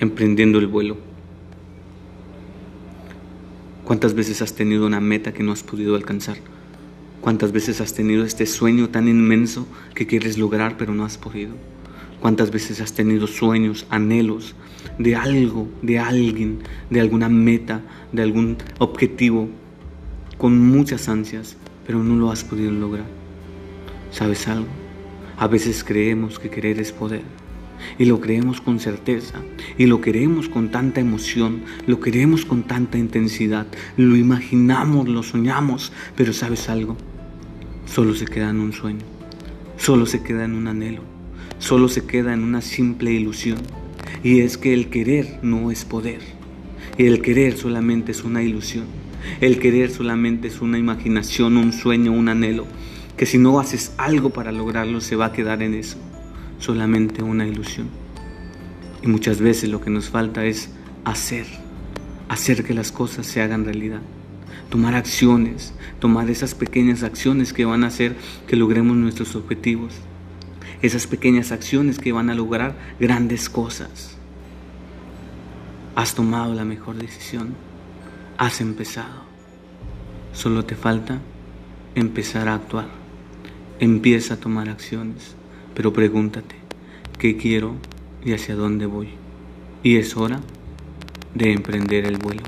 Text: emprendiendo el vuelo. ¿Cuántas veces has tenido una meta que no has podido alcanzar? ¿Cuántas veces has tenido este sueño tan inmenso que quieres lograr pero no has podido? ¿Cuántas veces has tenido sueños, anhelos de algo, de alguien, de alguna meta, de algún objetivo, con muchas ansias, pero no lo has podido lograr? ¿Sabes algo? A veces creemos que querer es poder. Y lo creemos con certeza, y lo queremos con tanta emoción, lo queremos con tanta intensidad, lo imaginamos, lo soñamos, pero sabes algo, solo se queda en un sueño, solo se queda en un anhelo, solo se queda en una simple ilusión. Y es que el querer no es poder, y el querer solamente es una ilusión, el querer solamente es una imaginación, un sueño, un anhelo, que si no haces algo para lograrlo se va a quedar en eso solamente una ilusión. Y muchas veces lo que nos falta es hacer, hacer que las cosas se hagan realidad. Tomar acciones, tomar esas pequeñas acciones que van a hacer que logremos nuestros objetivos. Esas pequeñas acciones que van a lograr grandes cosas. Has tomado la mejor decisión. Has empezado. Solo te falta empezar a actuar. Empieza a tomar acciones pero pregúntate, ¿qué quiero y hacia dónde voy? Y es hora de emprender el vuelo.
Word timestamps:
emprendiendo 0.00 0.58
el 0.58 0.66
vuelo. 0.66 0.96
¿Cuántas 3.84 4.14
veces 4.14 4.40
has 4.40 4.54
tenido 4.54 4.86
una 4.86 5.00
meta 5.00 5.32
que 5.32 5.42
no 5.42 5.52
has 5.52 5.62
podido 5.62 5.94
alcanzar? 5.94 6.38
¿Cuántas 7.20 7.52
veces 7.52 7.82
has 7.82 7.92
tenido 7.92 8.24
este 8.24 8.46
sueño 8.46 8.88
tan 8.88 9.08
inmenso 9.08 9.66
que 9.94 10.06
quieres 10.06 10.38
lograr 10.38 10.76
pero 10.78 10.94
no 10.94 11.04
has 11.04 11.18
podido? 11.18 11.52
¿Cuántas 12.20 12.50
veces 12.50 12.80
has 12.80 12.94
tenido 12.94 13.26
sueños, 13.26 13.86
anhelos 13.90 14.54
de 14.98 15.16
algo, 15.16 15.68
de 15.82 15.98
alguien, 15.98 16.60
de 16.88 17.00
alguna 17.00 17.28
meta, 17.28 17.82
de 18.12 18.22
algún 18.22 18.56
objetivo, 18.78 19.48
con 20.38 20.58
muchas 20.58 21.08
ansias, 21.08 21.56
pero 21.86 22.02
no 22.02 22.16
lo 22.16 22.30
has 22.30 22.42
podido 22.42 22.70
lograr? 22.70 23.06
¿Sabes 24.12 24.48
algo? 24.48 24.68
A 25.36 25.46
veces 25.46 25.84
creemos 25.84 26.38
que 26.38 26.48
querer 26.48 26.80
es 26.80 26.92
poder. 26.92 27.22
Y 27.98 28.04
lo 28.04 28.20
creemos 28.20 28.60
con 28.60 28.80
certeza, 28.80 29.40
y 29.78 29.86
lo 29.86 30.00
queremos 30.00 30.48
con 30.48 30.70
tanta 30.70 31.00
emoción, 31.00 31.62
lo 31.86 32.00
queremos 32.00 32.44
con 32.44 32.62
tanta 32.62 32.98
intensidad, 32.98 33.66
lo 33.96 34.16
imaginamos, 34.16 35.08
lo 35.08 35.22
soñamos, 35.22 35.92
pero 36.16 36.32
sabes 36.32 36.68
algo, 36.68 36.96
solo 37.86 38.14
se 38.14 38.24
queda 38.24 38.50
en 38.50 38.60
un 38.60 38.72
sueño, 38.72 39.04
solo 39.76 40.06
se 40.06 40.22
queda 40.22 40.44
en 40.44 40.54
un 40.54 40.68
anhelo, 40.68 41.02
solo 41.58 41.88
se 41.88 42.06
queda 42.06 42.34
en 42.34 42.42
una 42.42 42.60
simple 42.60 43.12
ilusión. 43.12 43.58
Y 44.22 44.40
es 44.40 44.58
que 44.58 44.74
el 44.74 44.90
querer 44.90 45.38
no 45.42 45.70
es 45.70 45.84
poder, 45.84 46.20
y 46.98 47.06
el 47.06 47.22
querer 47.22 47.56
solamente 47.56 48.12
es 48.12 48.24
una 48.24 48.42
ilusión, 48.42 48.84
el 49.40 49.58
querer 49.58 49.90
solamente 49.90 50.48
es 50.48 50.60
una 50.60 50.78
imaginación, 50.78 51.56
un 51.56 51.72
sueño, 51.72 52.12
un 52.12 52.28
anhelo, 52.28 52.66
que 53.16 53.26
si 53.26 53.38
no 53.38 53.60
haces 53.60 53.92
algo 53.98 54.30
para 54.30 54.50
lograrlo 54.50 55.00
se 55.00 55.14
va 55.14 55.26
a 55.26 55.32
quedar 55.32 55.62
en 55.62 55.74
eso 55.74 55.98
solamente 56.60 57.22
una 57.22 57.46
ilusión. 57.46 57.88
Y 59.02 59.08
muchas 59.08 59.40
veces 59.40 59.70
lo 59.70 59.80
que 59.80 59.90
nos 59.90 60.10
falta 60.10 60.44
es 60.44 60.70
hacer, 61.04 61.46
hacer 62.28 62.62
que 62.62 62.74
las 62.74 62.92
cosas 62.92 63.26
se 63.26 63.42
hagan 63.42 63.64
realidad. 63.64 64.02
Tomar 64.68 64.94
acciones, 64.94 65.74
tomar 65.98 66.30
esas 66.30 66.54
pequeñas 66.54 67.02
acciones 67.02 67.52
que 67.52 67.64
van 67.64 67.82
a 67.82 67.88
hacer 67.88 68.14
que 68.46 68.56
logremos 68.56 68.96
nuestros 68.96 69.34
objetivos. 69.34 69.94
Esas 70.82 71.06
pequeñas 71.06 71.50
acciones 71.50 71.98
que 71.98 72.12
van 72.12 72.30
a 72.30 72.34
lograr 72.34 72.76
grandes 73.00 73.48
cosas. 73.48 74.16
Has 75.96 76.14
tomado 76.14 76.54
la 76.54 76.64
mejor 76.64 76.96
decisión. 76.96 77.54
Has 78.38 78.60
empezado. 78.60 79.24
Solo 80.32 80.64
te 80.64 80.76
falta 80.76 81.18
empezar 81.94 82.48
a 82.48 82.54
actuar. 82.54 82.88
Empieza 83.80 84.34
a 84.34 84.36
tomar 84.36 84.68
acciones 84.68 85.39
pero 85.74 85.92
pregúntate, 85.92 86.56
¿qué 87.18 87.36
quiero 87.36 87.74
y 88.24 88.32
hacia 88.32 88.54
dónde 88.54 88.86
voy? 88.86 89.08
Y 89.82 89.96
es 89.96 90.16
hora 90.16 90.40
de 91.34 91.52
emprender 91.52 92.04
el 92.06 92.18
vuelo. 92.18 92.42